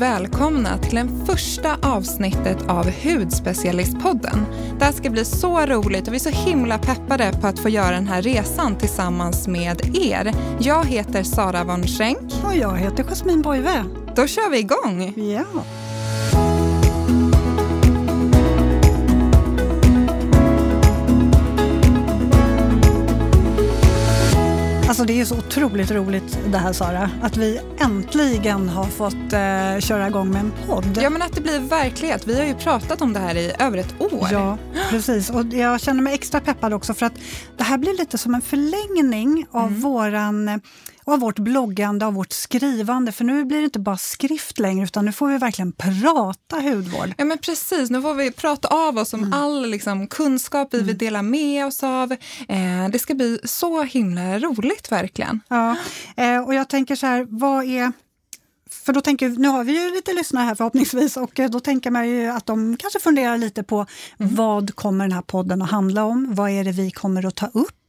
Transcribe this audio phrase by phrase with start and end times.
[0.00, 4.46] välkomna till det första avsnittet av Hudspecialistpodden.
[4.78, 7.68] Det här ska bli så roligt och vi är så himla peppade på att få
[7.68, 10.34] göra den här resan tillsammans med er.
[10.60, 12.32] Jag heter Sara von Schenk.
[12.44, 13.84] Och jag heter Jasmin Boive.
[14.16, 15.14] Då kör vi igång!
[15.16, 15.64] Ja.
[25.10, 30.08] Det är så otroligt roligt det här Sara, att vi äntligen har fått eh, köra
[30.08, 30.98] igång med en podd.
[31.02, 32.26] Ja men att det blir verklighet.
[32.26, 34.28] Vi har ju pratat om det här i över ett år.
[34.32, 34.58] Ja,
[34.90, 35.30] precis.
[35.30, 37.12] Och jag känner mig extra peppad också för att
[37.56, 39.80] det här blir lite som en förlängning av mm.
[39.80, 40.60] våran
[41.12, 43.12] av vårt bloggande, av vårt skrivande.
[43.12, 47.14] För nu blir det inte bara skrift längre, utan nu får vi verkligen prata hudvård.
[47.16, 47.90] Ja, men precis.
[47.90, 49.32] Nu får vi prata av oss om mm.
[49.32, 50.86] all liksom, kunskap vi mm.
[50.86, 52.12] vill dela med oss av.
[52.48, 55.40] Eh, det ska bli så himla roligt, verkligen.
[55.48, 55.76] Ja,
[56.16, 57.92] eh, och jag tänker så här, vad är
[58.70, 61.90] för då tänker, nu har vi ju lite lyssnare här förhoppningsvis och eh, då tänker
[61.90, 63.86] man ju att de kanske funderar lite på
[64.18, 64.34] mm.
[64.34, 66.34] vad kommer den här podden att handla om?
[66.34, 67.79] Vad är det vi kommer att ta upp?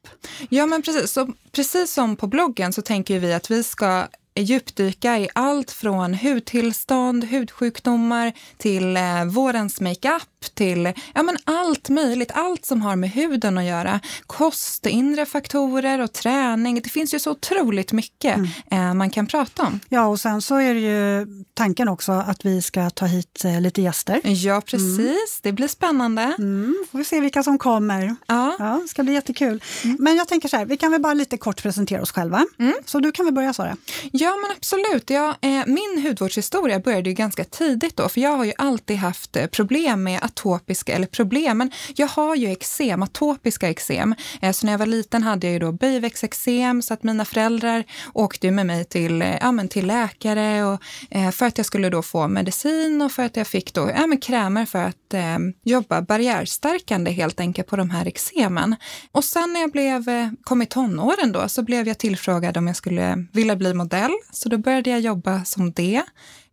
[0.50, 1.12] Ja, men precis.
[1.12, 6.14] Så, precis som på bloggen så tänker vi att vi ska djupdyka i allt från
[6.14, 12.32] hudtillstånd, hudsjukdomar till eh, vårens makeup, till ja, men allt möjligt.
[12.34, 14.00] Allt som har med huden att göra.
[14.28, 16.82] Kost, inre faktorer och träning.
[16.82, 18.50] Det finns ju så otroligt mycket mm.
[18.72, 19.80] eh, man kan prata om.
[19.90, 23.62] Ja, och sen så är det ju tanken också att vi ska ta hit eh,
[23.62, 24.22] lite gäster.
[24.24, 25.00] Ja, precis.
[25.00, 25.18] Mm.
[25.42, 26.22] Det blir spännande.
[26.22, 26.86] Mm.
[26.92, 28.16] Får vi se vilka som kommer.
[28.26, 28.56] Ja.
[28.60, 29.64] ja det ska bli jättekul.
[29.84, 29.98] Mm.
[30.00, 32.46] Men jag tänker så här, vi kan väl bara lite kort presentera oss själva.
[32.60, 32.74] Mm.
[32.86, 33.78] Så du kan väl börja Sara?
[34.22, 35.10] Ja, men absolut.
[35.10, 39.36] Ja, eh, min hudvårdshistoria började ju ganska tidigt då, för jag har ju alltid haft
[39.36, 44.16] eh, problem med atopiska, eller problem, men jag har ju eksem, atopiska eksem.
[44.42, 47.84] Eh, så när jag var liten hade jag ju då biväxteksem, så att mina föräldrar
[48.14, 51.90] åkte med mig till, eh, ja, men till läkare och, eh, för att jag skulle
[51.90, 55.38] då få medicin och för att jag fick då, ja, men krämer för att eh,
[55.64, 58.76] jobba barriärstärkande helt enkelt på de här eksemen.
[59.12, 62.68] Och sen när jag blev, eh, kom i tonåren då, så blev jag tillfrågad om
[62.68, 64.11] jag skulle vilja bli modell.
[64.32, 66.04] Så då började jag jobba som det.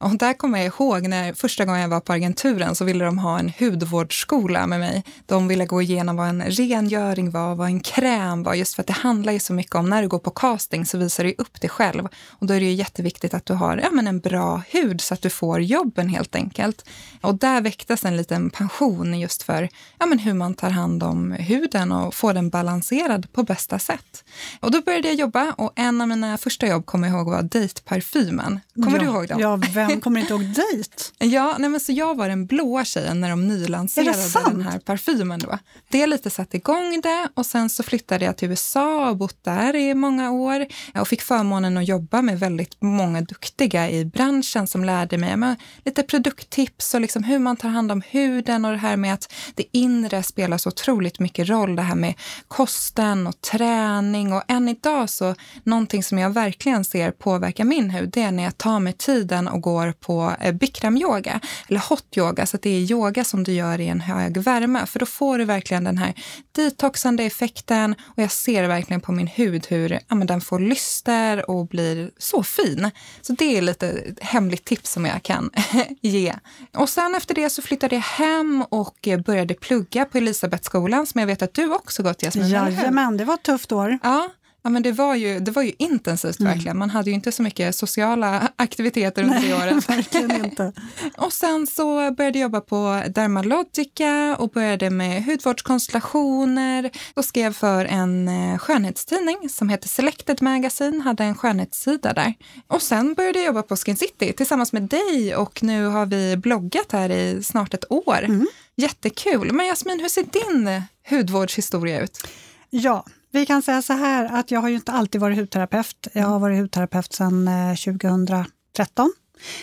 [0.01, 3.19] Och där kommer jag ihåg när första gången jag var på agenturen så ville de
[3.19, 5.05] ha en hudvårdsskola med mig.
[5.27, 8.87] De ville gå igenom vad en rengöring var, vad en kräm var, just för att
[8.87, 11.61] det handlar ju så mycket om när du går på casting så visar du upp
[11.61, 12.09] dig själv.
[12.29, 15.15] Och då är det ju jätteviktigt att du har ja, men en bra hud så
[15.15, 16.89] att du får jobben helt enkelt.
[17.21, 21.33] Och där väcktes en liten pension just för ja, men hur man tar hand om
[21.33, 24.25] huden och får den balanserad på bästa sätt.
[24.61, 27.43] Och då började jag jobba och en av mina första jobb kommer jag ihåg var
[27.43, 28.61] dejtparfymen.
[28.83, 29.41] Kommer ja, du ihåg dem?
[29.41, 30.95] Ja, vem kommer inte ihåg dejt?
[31.19, 35.41] Ja, nej men så jag var den blåa tjejen när de nylanserade den här parfymen.
[35.41, 35.59] Då.
[35.89, 39.77] Det lite satte igång det och sen så flyttade jag till USA och bott där
[39.77, 44.85] i många år och fick förmånen att jobba med väldigt många duktiga i branschen som
[44.85, 48.79] lärde mig med lite produkttips och liksom hur man tar hand om huden och det
[48.79, 51.77] här med att det inre spelar så otroligt mycket roll.
[51.77, 52.15] Det här med
[52.49, 58.11] kosten och träning och än idag så någonting som jag verkligen ser påverka min hud,
[58.11, 62.47] det är när jag tar mig tiden och går på eh, bikram-yoga eller hot yoga,
[62.47, 64.87] så att det är yoga som du gör i en hög värme.
[64.87, 66.15] För då får du verkligen den här
[66.53, 71.51] detoxande effekten och jag ser verkligen på min hud hur ja, men den får lyster
[71.51, 72.91] och blir så fin.
[73.23, 75.51] Så det är lite hemligt tips som jag kan
[76.01, 76.35] ge.
[76.75, 81.27] Och sen efter det så flyttade jag hem och började plugga på Elisabethskolan som jag
[81.27, 82.49] vet att du också gått Jasmin.
[82.49, 83.99] Jajamän, det var ett tufft år.
[84.03, 84.29] Ja,
[84.69, 86.53] Ja, men det, var ju, det var ju intensivt mm.
[86.53, 86.79] verkligen.
[86.79, 89.89] Man hade ju inte så mycket sociala aktiviteter under Nej, året.
[89.89, 90.73] verkligen inte.
[91.17, 97.85] och sen så började jag jobba på Dermalogica och började med hudvårdskonstellationer och skrev för
[97.85, 102.35] en eh, skönhetstidning som heter Selected Magazine, hade en skönhetssida där.
[102.67, 106.37] Och sen började jag jobba på Skin City tillsammans med dig och nu har vi
[106.37, 108.25] bloggat här i snart ett år.
[108.25, 108.47] Mm.
[108.77, 109.53] Jättekul.
[109.53, 112.29] Men Jasmin, hur ser din hudvårdshistoria ut?
[112.71, 116.09] Ja, vi kan säga så här att jag har ju inte alltid varit hudterapeut.
[116.13, 119.13] Jag har varit hudterapeut sedan eh, 2013.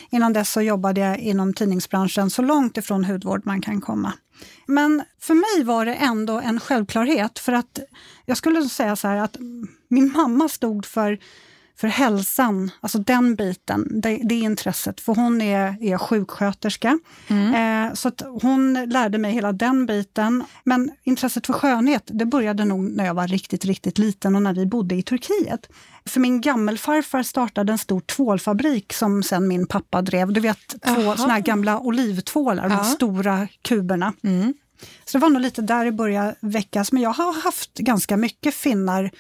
[0.10, 4.14] Innan dess så jobbade jag inom tidningsbranschen så långt ifrån hudvård man kan komma.
[4.66, 7.80] Men för mig var det ändå en självklarhet för att
[8.26, 9.38] jag skulle säga så här att
[9.88, 11.20] min mamma stod för
[11.78, 15.02] för hälsan, alltså den biten, det, det intresset.
[15.02, 17.00] För hon är, är sjuksköterska.
[17.28, 17.88] Mm.
[17.88, 18.12] Eh, så
[18.42, 20.44] hon lärde mig hela den biten.
[20.64, 24.54] Men intresset för skönhet, det började nog när jag var riktigt, riktigt liten och när
[24.54, 25.70] vi bodde i Turkiet.
[26.06, 30.34] För min gammelfarfar startade en stor tvålfabrik som sen min pappa drev.
[30.34, 32.78] Du vet, två såna här gamla olivtvålar, ja.
[32.78, 34.14] de stora kuberna.
[34.24, 34.54] Mm.
[35.06, 36.92] Så det var nog lite där det började väckas.
[36.92, 39.12] Men jag har haft ganska mycket finnar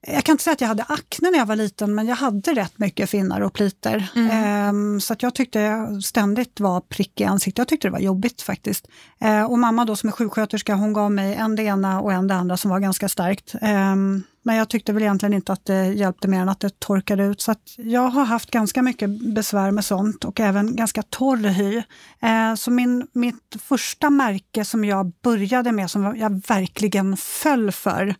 [0.00, 2.54] jag kan inte säga att jag hade akne när jag var liten, men jag hade
[2.54, 4.02] rätt mycket finnar och plitor.
[4.14, 4.30] Mm.
[4.30, 7.58] Ehm, så att jag tyckte jag ständigt var prick i ansiktet.
[7.58, 8.88] Jag tyckte det var jobbigt faktiskt.
[9.20, 12.26] Ehm, och mamma då som är sjuksköterska, hon gav mig en det ena och en
[12.26, 13.54] det andra som var ganska starkt.
[13.60, 17.24] Ehm, men jag tyckte väl egentligen inte att det hjälpte mer än att det torkade
[17.24, 17.40] ut.
[17.40, 21.82] Så jag har haft ganska mycket besvär med sånt och även ganska torr hy.
[22.20, 28.14] Ehm, så min, mitt första märke som jag började med, som jag verkligen föll för,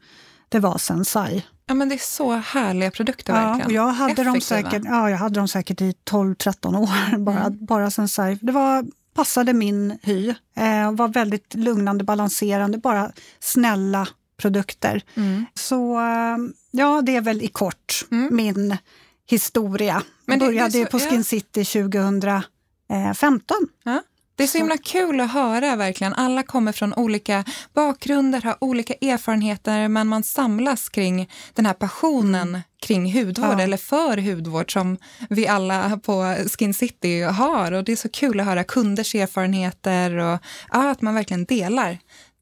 [0.49, 1.43] det var Sensai.
[1.69, 3.67] Ja, men det är så härliga produkter ja, verkligen.
[3.67, 7.65] Och jag, hade dem säkert, ja, jag hade dem säkert i 12-13 år, bara, mm.
[7.67, 8.39] bara Sensai.
[8.43, 8.85] Det var,
[9.15, 15.03] passade min hy, eh, var väldigt lugnande, balanserande, bara snälla produkter.
[15.15, 15.47] Mm.
[15.55, 16.37] Så eh,
[16.71, 18.37] ja, det är väl i kort mm.
[18.37, 18.77] min
[19.29, 20.03] historia.
[20.25, 23.57] Men det, Började det så, på Skin City 2015.
[23.85, 24.03] Ja.
[24.37, 26.15] Det är så himla kul att höra verkligen.
[26.15, 27.44] Alla kommer från olika
[27.75, 32.61] bakgrunder, har olika erfarenheter men man samlas kring den här passionen mm.
[32.83, 33.61] kring hudvård ja.
[33.61, 34.99] eller för hudvård som
[35.31, 37.73] vi alla på Skin City har.
[37.73, 40.38] Och Det är så kul att höra kunders erfarenheter och
[40.73, 41.99] ja, att man verkligen delar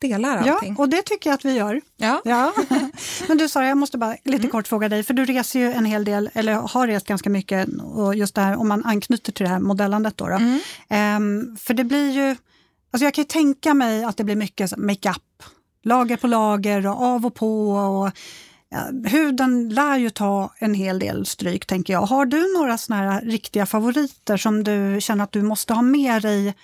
[0.09, 0.75] delar allting.
[0.79, 1.81] Ja, och det tycker jag att vi gör.
[1.97, 2.23] Ja.
[2.25, 2.53] ja.
[3.29, 4.51] Men du Sara, jag måste bara lite mm.
[4.51, 7.69] kort fråga dig, för du reser ju en hel del, eller har rest ganska mycket,
[7.83, 10.29] och just det här om man anknyter till det här modellandet då.
[10.29, 10.35] då.
[10.35, 10.61] Mm.
[11.17, 12.37] Um, för det blir ju,
[12.91, 15.43] alltså jag kan ju tänka mig att det blir mycket makeup,
[15.83, 17.71] lager på lager och av och på.
[17.71, 18.11] och
[18.75, 22.01] Ja, huden lär ju ta en hel del stryk, tänker jag.
[22.01, 26.23] Har du några såna här riktiga favoriter som du känner att du måste ha med
[26.23, 26.55] dig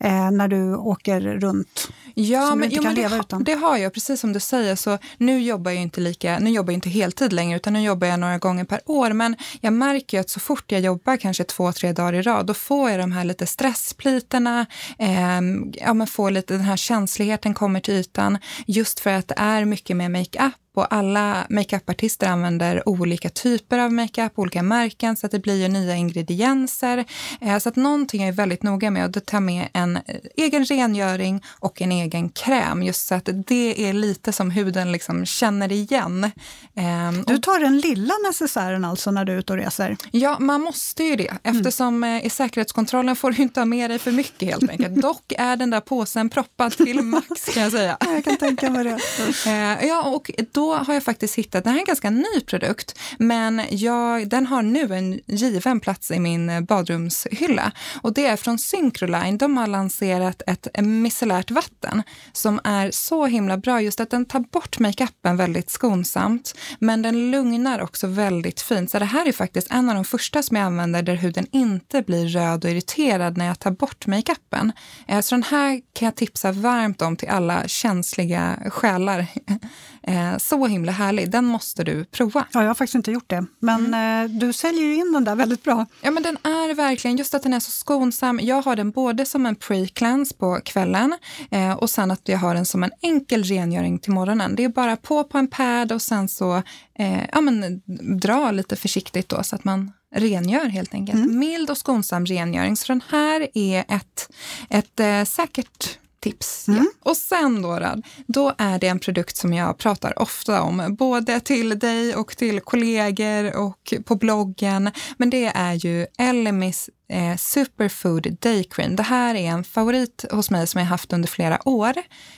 [0.00, 1.88] eh, när du åker runt?
[2.14, 3.44] Ja, som men, inte jo, kan leva det, utan?
[3.44, 3.94] det har jag.
[3.94, 7.32] Precis som du säger, så nu jobbar jag inte lika, nu jobbar jag inte heltid
[7.32, 9.12] längre, utan nu jobbar jag några gånger per år.
[9.12, 12.54] Men jag märker att så fort jag jobbar kanske två, tre dagar i rad, då
[12.54, 14.66] får jag de här lite stresspliterna,
[14.98, 15.40] eh,
[15.72, 19.64] ja, men får lite den här känsligheten kommer till ytan, just för att det är
[19.64, 25.32] mycket mer makeup och alla makeupartister använder olika typer av makeup, olika märken, så att
[25.32, 27.04] det blir ju nya ingredienser.
[27.40, 30.02] Eh, så att någonting jag är väldigt noga med att ta med en eh,
[30.36, 35.26] egen rengöring och en egen kräm, just så att det är lite som huden liksom
[35.26, 36.30] känner igen.
[36.74, 39.96] Ehm, du tar den lilla necessären alltså när du är ute och reser?
[40.10, 42.26] Ja, man måste ju det, eftersom mm.
[42.26, 44.94] i säkerhetskontrollen får du inte ha med dig för mycket helt enkelt.
[45.02, 47.96] Dock är den där påsen proppad till max kan jag säga.
[48.00, 48.98] jag kan tänka mig det.
[49.86, 52.98] Ja, och då då har jag faktiskt hittat, det här är en ganska ny produkt,
[53.18, 57.72] men jag, den har nu en given plats i min badrumshylla.
[58.02, 59.38] Och det är från Syncroline.
[59.38, 62.02] De har lanserat ett micellärt vatten
[62.32, 67.30] som är så himla bra, just att den tar bort makeupen väldigt skonsamt, men den
[67.30, 68.90] lugnar också väldigt fint.
[68.90, 72.02] Så det här är faktiskt en av de första som jag använder där huden inte
[72.02, 74.72] blir röd och irriterad när jag tar bort makeupen.
[75.08, 79.26] Eh, så den här kan jag tipsa varmt om till alla känsliga själar.
[80.02, 81.30] Eh, så himla härlig.
[81.30, 82.46] Den måste du prova.
[82.52, 83.46] Ja, jag har faktiskt inte gjort det.
[83.58, 84.24] Men mm.
[84.24, 85.86] Eh, du säljer ju in den där väldigt bra.
[86.02, 88.40] Ja, men den är verkligen, just att den är så skonsam.
[88.42, 91.18] Jag har den både som en pre-cleanse på kvällen
[91.50, 94.56] eh, och sen att jag har den som en enkel rengöring till morgonen.
[94.56, 96.62] Det är bara på på en pad och sen så
[96.98, 97.82] eh, ja, men,
[98.20, 101.24] dra lite försiktigt då så att man rengör helt enkelt.
[101.24, 101.38] Mm.
[101.38, 102.76] Mild och skonsam rengöring.
[102.76, 104.30] Så den här är ett,
[104.70, 106.68] ett eh, säkert tips.
[106.68, 106.80] Mm.
[106.80, 107.10] Ja.
[107.10, 107.80] Och sen då,
[108.26, 112.60] då är det en produkt som jag pratar ofta om, både till dig och till
[112.60, 114.90] kollegor och på bloggen.
[115.16, 118.96] Men det är ju Elemis eh, Superfood Day Cream.
[118.96, 121.94] Det här är en favorit hos mig som jag haft under flera år.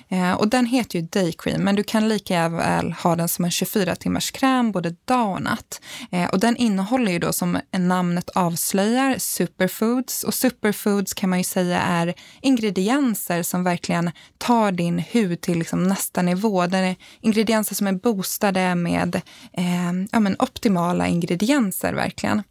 [0.09, 3.45] Eh, och den heter ju Day Cream, men du kan lika väl ha den som
[3.45, 5.81] en 24 timmars kräm både dag och natt.
[6.11, 11.45] Eh, och den innehåller ju då som namnet avslöjar superfoods och superfoods kan man ju
[11.45, 16.67] säga är ingredienser som verkligen tar din hud till liksom nästa nivå.
[16.67, 19.17] Det är ingredienser som är boostade med
[19.53, 22.43] eh, ja, men optimala ingredienser verkligen.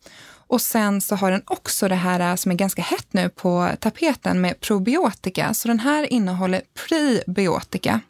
[0.52, 3.70] Och sen så har den också det här äh, som är ganska hett nu på
[3.80, 5.54] tapeten med probiotika.
[5.54, 8.02] Så den här innehåller prebiotika.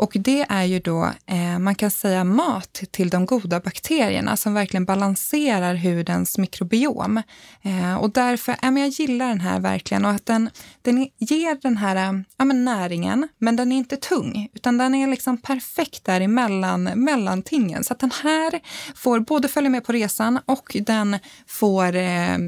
[0.00, 4.54] Och det är ju då, eh, man kan säga mat till de goda bakterierna som
[4.54, 7.22] verkligen balanserar hudens mikrobiom.
[7.62, 10.50] Eh, och därför, ja, men jag gillar den här verkligen och att den,
[10.82, 15.06] den ger den här ja, men näringen, men den är inte tung, utan den är
[15.06, 17.84] liksom perfekt där emellan mellantingen.
[17.84, 18.60] Så att den här
[18.94, 22.38] får både följa med på resan och den får, eh,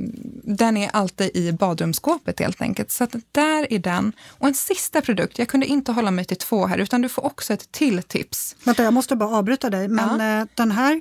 [0.44, 2.90] den är alltid i badrumsskåpet helt enkelt.
[2.90, 4.12] Så att där är den.
[4.28, 7.24] Och en sista produkt, jag kunde inte hålla mig till två här, utan du får
[7.24, 8.56] också också ett till tips.
[8.64, 10.40] Vänta, jag måste bara avbryta dig, men ja.
[10.40, 11.00] Eh, den här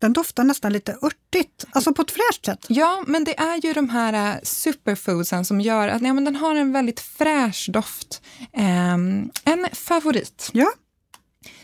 [0.00, 2.66] den doftar nästan lite örtigt, alltså på ett fräscht sätt.
[2.68, 6.36] Ja, men det är ju de här uh, superfoodsen som gör att ja, men den
[6.36, 8.22] har en väldigt fräsch doft.
[8.52, 10.50] Um, en favorit.
[10.52, 10.72] Ja.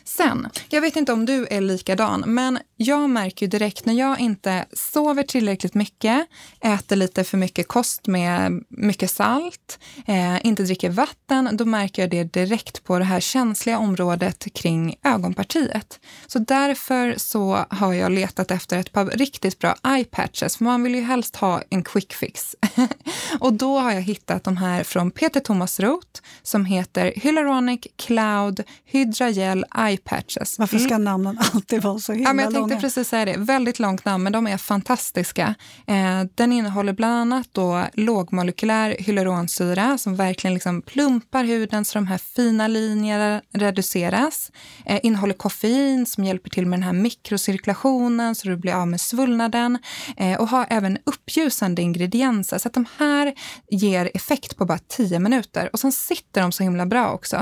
[0.09, 4.21] Sen, jag vet inte om du är likadan, men jag märker ju direkt när jag
[4.21, 6.27] inte sover tillräckligt mycket,
[6.61, 12.11] äter lite för mycket kost med mycket salt, eh, inte dricker vatten, då märker jag
[12.11, 16.01] det direkt på det här känsliga området kring ögonpartiet.
[16.27, 20.83] Så därför så har jag letat efter ett par riktigt bra eye patches, för man
[20.83, 22.57] vill ju helst ha en quick fix.
[23.41, 28.63] och då har jag hittat de här från Peter Thomas Roth som heter Hyaluronic Cloud
[28.85, 30.59] Hydra Gel Eye Patches.
[30.59, 32.81] Varför ska namnen alltid vara så himla ja, men Jag tänkte långa?
[32.81, 33.37] precis säga det.
[33.37, 35.55] Väldigt långt namn, men de är fantastiska.
[35.87, 42.07] Eh, den innehåller bland annat då lågmolekylär hyaluronsyra som verkligen liksom plumpar huden så de
[42.07, 44.51] här fina linjerna reduceras.
[44.87, 49.01] Eh, innehåller koffein som hjälper till med den här mikrocirkulationen så du blir av med
[49.01, 49.79] svullnaden.
[50.17, 53.35] Eh, och har även uppljusande ingredienser så att de här
[53.71, 55.71] ger effekt på bara 10 minuter.
[55.73, 57.37] Och sen sitter de så himla bra också.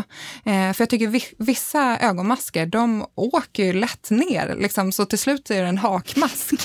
[0.44, 4.56] Eh, för jag tycker vi, vissa ögonmasker, de åker ju lätt ner.
[4.58, 6.50] Liksom, så till slut är det en hakmask.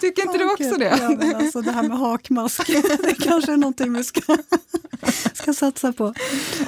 [0.00, 0.98] Tycker inte du också det?
[1.00, 2.66] Ja, men alltså det här med hakmask,
[3.02, 4.36] det kanske är någonting vi ska,
[5.32, 6.14] ska satsa på.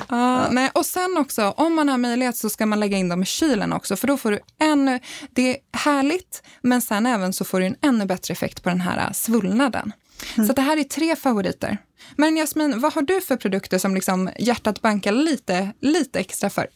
[0.09, 3.23] Ja, nej, och sen också, om man har möjlighet så ska man lägga in dem
[3.23, 5.00] i kylen också, för då får du ännu,
[5.31, 8.81] det är härligt, men sen även så får du en ännu bättre effekt på den
[8.81, 9.93] här svullnaden.
[10.37, 10.47] Mm.
[10.47, 11.78] Så det här är tre favoriter.
[12.17, 16.67] Men Jasmin, vad har du för produkter som liksom hjärtat bankar lite, lite extra för?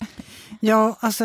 [0.61, 1.25] Ja, alltså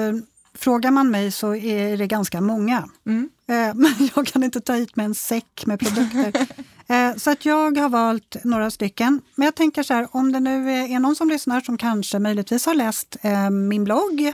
[0.57, 2.89] frågar man mig så är det ganska många.
[3.05, 3.29] Mm.
[3.47, 6.47] Eh, men jag kan inte ta hit med en säck med produkter.
[6.89, 9.21] Eh, så att jag har valt några stycken.
[9.35, 12.65] Men jag tänker så här, om det nu är någon som lyssnar som kanske möjligtvis
[12.65, 14.33] har läst eh, min blogg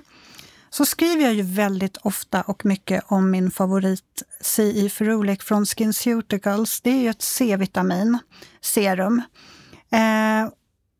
[0.69, 6.81] så skriver jag ju väldigt ofta och mycket om min favorit CI Ferulic från SkinCeuticals.
[6.81, 8.17] Det är ju ett C-vitamin
[8.61, 9.21] serum.
[9.93, 10.49] Eh,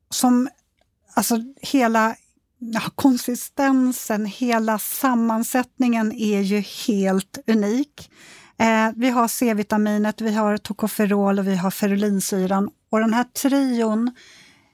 [0.10, 0.50] som,
[1.14, 2.16] alltså hela
[2.60, 8.12] ja, konsistensen, hela sammansättningen är ju helt unik.
[8.58, 12.70] Eh, vi har C-vitaminet, vi har tocopherol och vi har ferulinsyran.
[12.90, 14.12] Och den här trion,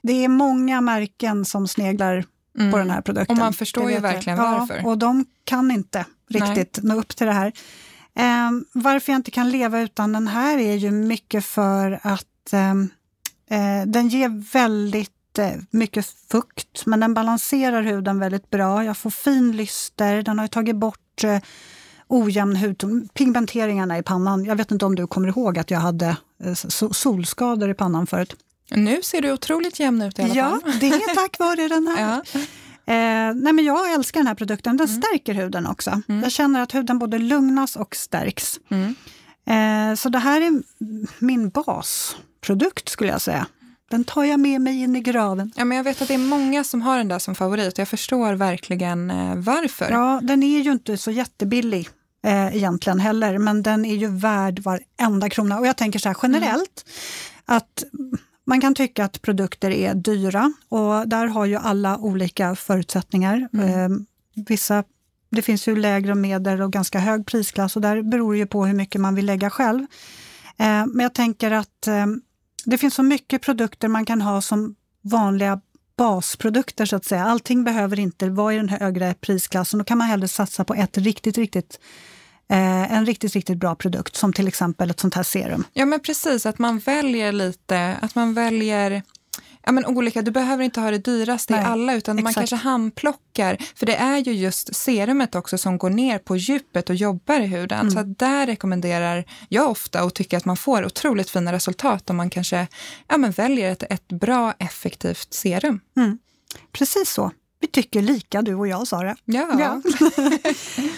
[0.02, 2.24] det är många märken som sneglar
[2.58, 2.72] mm.
[2.72, 3.36] på den här produkten.
[3.36, 4.86] Och man förstår ju verkligen ja, varför.
[4.86, 6.94] Och de kan inte riktigt Nej.
[6.94, 7.52] nå upp till det här.
[8.14, 12.74] Eh, varför jag inte kan leva utan den här är ju mycket för att eh
[13.86, 15.10] den ger väldigt
[15.70, 18.84] mycket fukt, men den balanserar huden väldigt bra.
[18.84, 21.38] Jag får fin lyster, den har tagit bort eh,
[22.08, 24.44] ojämn hudton, pigmenteringarna i pannan.
[24.44, 26.54] Jag vet inte om du kommer ihåg att jag hade eh,
[26.90, 28.36] solskador i pannan förut.
[28.70, 30.60] Nu ser du otroligt jämn ut i alla fall.
[30.64, 32.22] Ja, det är tack vare den här.
[32.32, 32.40] ja.
[32.92, 34.76] Eh, nej men jag älskar den här produkten.
[34.76, 35.02] Den mm.
[35.02, 36.02] stärker huden också.
[36.08, 36.22] Mm.
[36.22, 38.60] Jag känner att huden både lugnas och stärks.
[38.70, 38.94] Mm.
[39.50, 40.62] Eh, så det här är
[41.18, 43.46] min basprodukt skulle jag säga.
[43.90, 45.52] Den tar jag med mig in i graven.
[45.56, 47.78] Ja, men jag vet att det är många som har den där som favorit och
[47.78, 49.90] jag förstår verkligen eh, varför.
[49.90, 51.88] Ja, den är ju inte så jättebillig
[52.24, 55.58] eh, egentligen heller, men den är ju värd varenda krona.
[55.58, 56.84] Och jag tänker så här generellt,
[57.48, 57.56] mm.
[57.58, 57.84] att
[58.46, 63.48] man kan tycka att produkter är dyra och där har ju alla olika förutsättningar.
[63.52, 63.68] Mm.
[63.68, 63.98] Eh,
[64.48, 64.84] vissa,
[65.30, 68.46] det finns ju lägre och medel och ganska hög prisklass och där beror det ju
[68.46, 69.86] på hur mycket man vill lägga själv.
[70.58, 72.06] Eh, men jag tänker att eh,
[72.64, 75.60] det finns så mycket produkter man kan ha som vanliga
[75.96, 77.24] basprodukter så att säga.
[77.24, 79.78] Allting behöver inte vara i den högre prisklassen.
[79.78, 81.80] Då kan man hellre satsa på ett riktigt, riktigt
[82.48, 85.64] eh, en riktigt, riktigt bra produkt som till exempel ett sånt här serum.
[85.72, 89.02] Ja men precis, att man väljer lite, att man väljer
[89.66, 92.24] ja, men olika, du behöver inte ha det dyraste Nej, i alla utan exakt.
[92.24, 93.56] man kanske handplockar.
[93.76, 97.46] För det är ju just serumet också som går ner på djupet och jobbar i
[97.46, 97.80] huden.
[97.80, 97.90] Mm.
[97.90, 102.30] Så där rekommenderar jag ofta och tycker att man får otroligt fina resultat om man
[102.30, 102.66] kanske
[103.08, 105.80] ja, men väljer ett, ett bra effektivt serum.
[105.96, 106.18] Mm.
[106.72, 107.30] Precis så.
[107.60, 109.16] Vi tycker lika du och jag Sara.
[109.24, 109.48] Ja.
[109.58, 109.82] ja.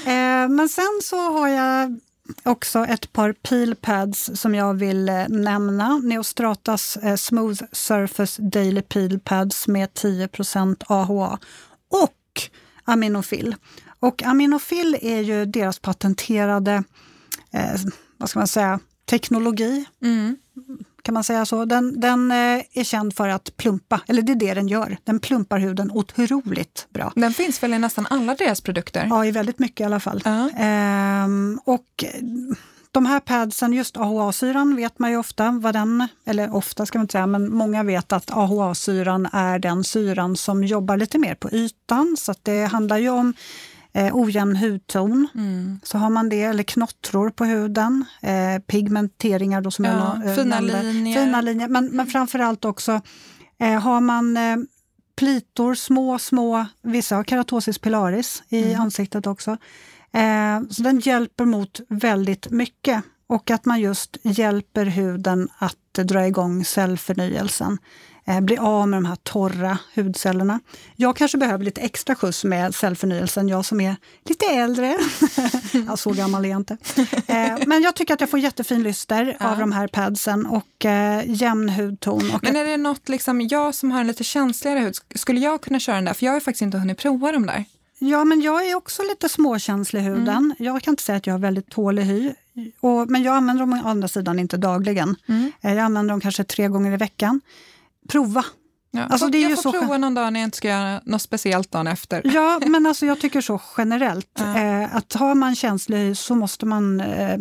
[0.06, 2.00] Eh, men sen så har jag
[2.42, 5.98] också ett par peel pads som jag vill eh, nämna.
[5.98, 11.38] Neostratas eh, Smooth Surface Daily Peel Pads med 10% AHA
[11.88, 12.42] och
[12.84, 13.56] Aminofil.
[14.00, 16.84] Och Aminofil är ju deras patenterade
[17.52, 17.80] eh,
[18.16, 19.84] vad ska man säga, teknologi.
[20.02, 20.36] Mm
[21.02, 21.64] kan man säga så.
[21.64, 24.96] Den, den eh, är känd för att plumpa, eller det är det den gör.
[25.04, 27.12] Den plumpar huden otroligt bra.
[27.14, 29.06] Den finns väl i nästan alla deras produkter?
[29.10, 30.22] Ja, i väldigt mycket i alla fall.
[30.26, 32.04] Uh ehm, och
[32.92, 37.04] de här padsen, just AHA-syran vet man ju ofta vad den, eller ofta ska man
[37.04, 41.50] inte säga, men många vet att AHA-syran är den syran som jobbar lite mer på
[41.50, 42.16] ytan.
[42.18, 43.34] Så det handlar ju om
[43.92, 45.28] eh, ojämn hudton.
[45.34, 45.80] Mm.
[45.82, 50.60] Så har man det, eller knottror på huden, eh, pigmenteringar då som ja, jag fina
[50.60, 50.82] nämnde.
[50.82, 51.24] Linjer.
[51.24, 51.68] Fina linjer.
[51.68, 53.00] Men, men framförallt också,
[53.58, 54.56] eh, har man eh,
[55.16, 58.80] plitor, små, små, vissa har keratosis pilaris i Mm.
[58.80, 59.50] ansiktet också.
[60.12, 66.04] Eh, så den hjälper mot väldigt mycket och att man just hjälper huden att eh,
[66.04, 67.78] dra igång cellförnyelsen.
[68.24, 70.60] Eh, bli av med de här torra hudcellerna.
[70.96, 74.96] Jag kanske behöver lite extra skjuts med cellförnyelsen, jag som är lite äldre.
[75.88, 76.76] ja, så gammal är jag inte.
[77.26, 79.50] Eh, men jag tycker att jag får jättefin lyster Ja.
[79.52, 82.30] av de här padsen och eh, jämn hudton.
[82.34, 85.40] Och Men är det något, liksom, jag som har en lite känsligare hud, sk- skulle
[85.40, 86.14] jag kunna köra den där?
[86.14, 87.64] För jag har faktiskt inte hunnit prova dem där.
[87.98, 90.28] Ja, men jag är också lite småkänslig i huden.
[90.28, 90.54] Mm.
[90.58, 92.32] Jag kan inte säga att jag har väldigt tålig hy.
[92.80, 95.16] Och, men jag använder dem å andra sidan inte dagligen.
[95.28, 95.52] Mm.
[95.60, 97.40] Jag använder dem kanske tre gånger i veckan.
[98.08, 98.44] Prova!
[98.90, 99.04] Ja.
[99.04, 101.00] Alltså, det är jag ju får så prova någon dag när jag inte ska göra
[101.04, 102.22] något speciellt dagen efter.
[102.24, 104.30] Ja, men alltså jag tycker så generellt.
[104.38, 104.58] Ja.
[104.58, 107.38] Eh, att har man känslig hy så måste man eh,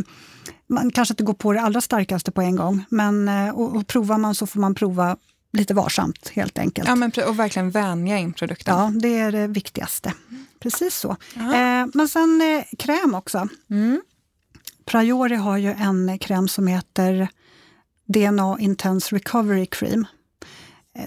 [0.72, 3.88] man kanske inte gå på det allra starkaste på en gång, men eh, och, och
[3.88, 5.18] provar man så får man prova
[5.53, 6.88] lite varsamt helt enkelt.
[6.88, 8.77] Ja, men, och verkligen vänja in produkten.
[8.77, 10.13] Ja, det är det viktigaste.
[10.60, 11.10] Precis så.
[11.36, 13.48] Eh, men sen eh, kräm också.
[13.70, 14.01] Mm.
[14.86, 17.27] Priori har ju en kräm som heter
[18.06, 20.06] DNA Intense Recovery Cream.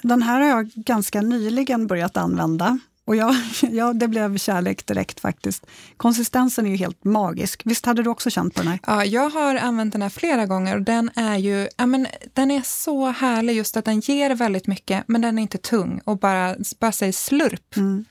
[0.02, 2.78] Den här har jag ganska nyligen börjat använda.
[3.06, 5.66] Och jag, ja, det blev kärlek direkt faktiskt.
[5.96, 7.62] Konsistensen är ju helt magisk.
[7.64, 8.78] Visst hade du också känt på den här?
[8.86, 12.50] Ja, jag har använt den här flera gånger och den är ju, ja, men, den
[12.50, 16.18] är så härlig just att den ger väldigt mycket men den är inte tung och
[16.18, 17.76] bara, bara säger slurp.
[17.76, 18.04] Mm.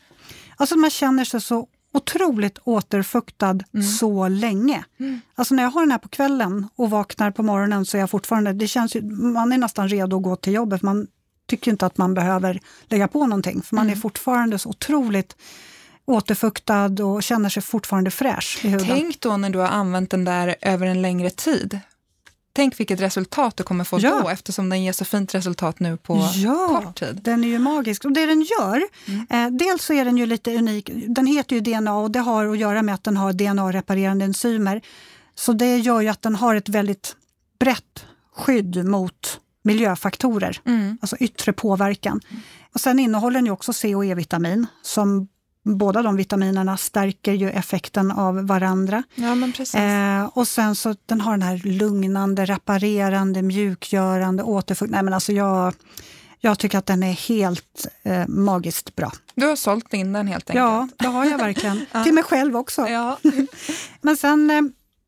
[0.57, 3.59] Alltså man känner sig så otroligt återfuktad
[3.99, 4.85] så länge.
[4.99, 5.21] Mm.
[5.35, 8.09] Alltså när jag har den här på kvällen och vaknar på morgonen så är jag
[8.09, 10.81] fortfarande, det känns ju, man är nästan redo att gå till jobbet.
[10.81, 11.07] Man
[11.57, 15.35] tycker inte att man behöver lägga på någonting för man är fortfarande så otroligt
[16.05, 18.87] återfuktad och känner sig fortfarande fräsch i huden.
[18.87, 21.79] Tänk då när du har använt den där över en längre tid.
[22.55, 24.19] Tänk vilket resultat du kommer få Ja.
[24.23, 26.81] då eftersom den ger så fint resultat nu på Ja.
[26.85, 27.19] kort tid.
[27.23, 28.05] Den är ju magisk.
[28.05, 28.83] Och det den gör,
[29.29, 30.89] eh, dels så är den ju lite unik.
[31.07, 34.81] Den heter ju DNA och det har att göra med att den har DNA-reparerande enzymer.
[35.35, 37.15] Så det gör ju att den har ett väldigt
[37.59, 38.05] brett
[38.35, 40.97] skydd mot miljöfaktorer, Mm.
[41.01, 42.21] alltså yttre påverkan.
[42.73, 45.27] Och sen innehåller den ju också C och E-vitamin som
[45.65, 49.03] båda de vitaminerna stärker ju effekten av varandra.
[49.15, 49.75] Ja, men precis.
[49.75, 54.91] Eh, och sen så den har den här lugnande, reparerande, mjukgörande, återfukt...
[54.91, 55.73] Nej men alltså jag,
[56.39, 59.11] jag tycker att den är helt eh, magiskt bra.
[59.35, 60.59] Du har sålt in den helt enkelt.
[60.63, 61.85] Ja, det har jag verkligen.
[62.03, 62.87] Till mig själv också.
[62.87, 63.17] Ja.
[64.01, 64.61] Men sen, eh,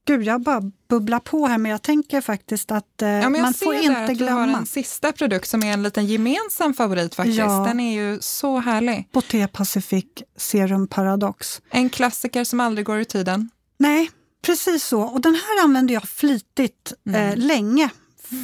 [0.05, 3.53] gud jag bara bubblar på här men jag tänker faktiskt att eh, Ja, jag man
[3.53, 4.15] ser får inte att du har
[4.45, 7.37] glömma en sista produkt som är en liten gemensam favorit faktiskt.
[7.37, 7.63] Ja.
[7.67, 9.09] Den är ju så härlig.
[9.11, 10.05] Boté Pacific
[10.37, 11.61] Serum Paradox.
[11.69, 13.49] En klassiker som aldrig går ur tiden.
[13.77, 14.11] Nej,
[14.45, 15.01] precis så.
[15.01, 17.29] Och den här använde jag flitigt Mm.
[17.29, 17.89] eh, länge,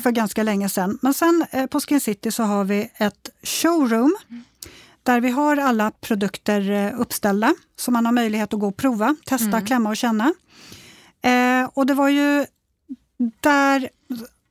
[0.04, 1.00] för ganska länge sedan.
[1.02, 4.15] Men sen eh, på Skin City så har vi ett showroom
[5.04, 9.15] där vi har alla produkter eh, uppställda så man har möjlighet att gå och prova,
[9.26, 9.65] testa, Mm.
[9.65, 10.34] klämma och känna.
[11.22, 12.46] Eh, och det var ju
[13.40, 13.90] där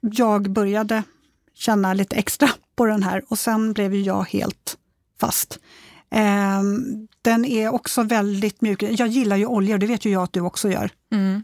[0.01, 1.03] jag började
[1.55, 4.77] känna lite extra på den här och sen blev ju jag helt
[5.21, 5.59] fast.
[6.11, 6.63] Eh,
[7.23, 8.83] den är också väldigt mjuk.
[8.83, 10.91] Jag gillar ju oljor, det vet ju jag att du också gör.
[11.13, 11.43] Mm.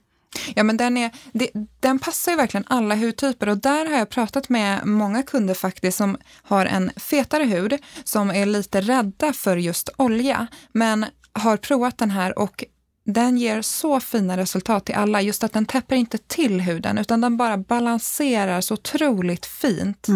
[0.54, 4.10] Ja, men den, är, det, den passar ju verkligen alla hudtyper och där har jag
[4.10, 9.56] pratat med många kunder faktiskt som har en fetare hud, som är lite rädda för
[9.56, 12.64] just olja, men har provat den här och
[13.06, 17.20] den ger så fina resultat till alla, just att den täpper inte till huden utan
[17.20, 20.08] den bara balanserar så otroligt fint.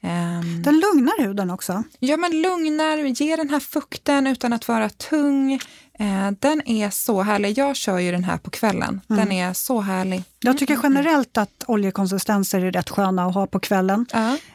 [0.00, 1.82] Ehm, Den lugnar huden också.
[1.98, 5.52] Ja, men lugnar, ger den här fukten utan att vara tung.
[5.98, 7.58] Eh, den är så härlig.
[7.58, 9.00] Jag kör ju den här på kvällen.
[9.06, 10.22] Den är så härlig.
[10.40, 14.06] Jag tycker generellt att oljekonsistenser är rätt sköna att ha på kvällen.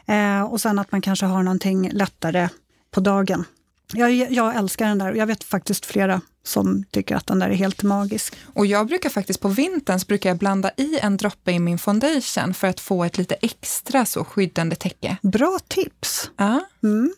[0.06, 2.50] Eh, och sen att man kanske har någonting lättare
[2.92, 3.46] på dagen.
[3.94, 7.50] Jag, jag älskar den där och jag vet faktiskt flera som tycker att den där
[7.50, 8.36] är helt magisk.
[8.54, 12.54] Och jag brukar faktiskt på vintern brukar jag blanda i en droppe i min foundation
[12.54, 15.18] för att få ett lite extra så skyddande täcke.
[15.22, 16.32] Bra tips!
[16.38, 16.62] Ja.
[16.84, 17.14] Mm.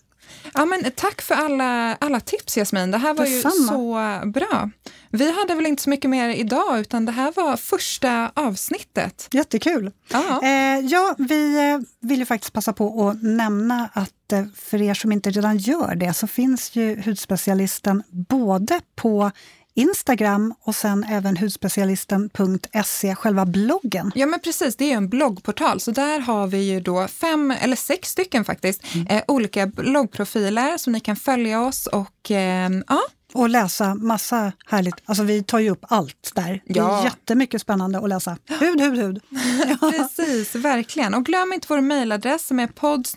[0.54, 2.92] Ja, men tack för alla, alla tips Jasmin.
[2.92, 3.68] Det här var ju Detsamma.
[3.68, 4.70] så bra.
[5.10, 9.28] Vi hade väl inte så mycket mer idag utan det här var första avsnittet.
[9.32, 9.92] Jättekul!
[10.12, 10.42] Ja.
[10.44, 14.94] Eh, ja, vi eh, vill ju faktiskt passa på att nämna att eh, för er
[14.94, 19.32] som inte redan gör det så finns ju hudspecialisten både på
[19.74, 24.12] Instagram och sen även hudspecialisten.se, själva bloggen.
[24.16, 25.80] Ja men precis, det är en bloggportal.
[25.80, 30.94] Så där har vi ju då fem eller sex stycken faktiskt eh, olika bloggprofiler som
[30.94, 33.02] ni kan följa oss och eh, ja,
[33.34, 34.96] Och läsa massa härligt.
[35.06, 36.62] Alltså vi tar ju upp allt där.
[36.66, 37.04] Det är Ja.
[37.04, 38.38] jättemycket spännande att läsa.
[38.60, 39.22] Hud, hud, hud.
[39.80, 41.14] Precis, verkligen.
[41.14, 43.08] Och glöm inte vår mejladress som är podd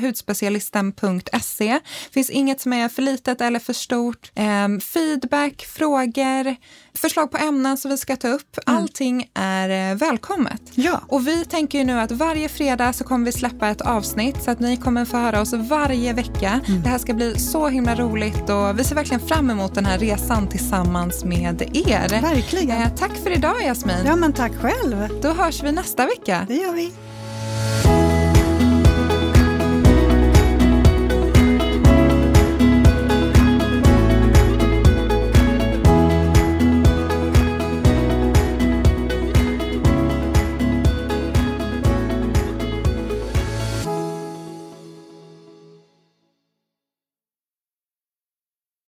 [0.00, 1.80] hudspecialisten.se.
[2.10, 4.32] finns inget som är för litet eller för stort.
[4.34, 6.56] Ehm, feedback, frågor,
[6.98, 8.58] förslag på ämnen som vi ska ta upp.
[8.66, 10.62] Allting är eh, välkommet.
[10.74, 11.00] Ja.
[11.08, 14.50] Och vi tänker ju nu att varje fredag så kommer vi släppa ett avsnitt så
[14.50, 16.60] att ni kommer få höra oss varje vecka.
[16.84, 19.98] Det här ska bli så himla roligt och vi ser verkligen fram emot den här
[19.98, 22.20] resan tillsammans med er.
[22.22, 22.82] Verkligen.
[22.82, 23.96] Eh, tack för idag Jasmin.
[24.06, 25.08] Ja, men tack själv.
[25.22, 26.44] Då hörs vi nästa vecka.
[26.48, 26.92] Det gör vi.